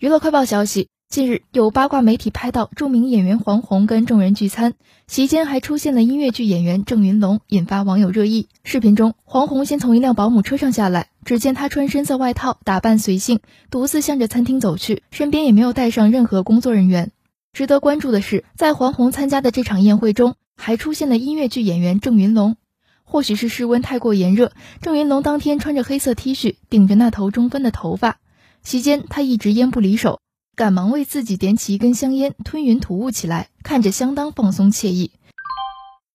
[0.00, 4.72] 娱乐快报消息，近日有八卦媒体拍到著名演员黄宏跟众人聚餐，
[5.06, 8.48] 席间还出现了音乐剧演员郑云龙，引发网友热议。
[8.64, 13.40] 视频中，黄宏先从一辆保姆车上下来，只见他穿深色外套，打扮随性，
[13.70, 17.12] 独自向着餐厅走去，身边也没有带上任何工作人员。
[17.52, 22.56] 值得关注的是，在黄宏参加的这场宴会中，还出现了音乐剧演员郑云龙。
[23.04, 28.16] 或许是室温太过炎热，郑云龙当天穿着黑色 T 恤，顶着那头中分的头发。
[28.62, 30.20] 期间，他一直烟不离手，
[30.54, 35.12] 赶忙为自己点起一根香烟，吞云吐雾起来，看着相当放松惬意。